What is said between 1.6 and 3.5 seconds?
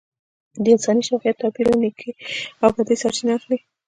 له نیکۍ او بدۍ سرچینه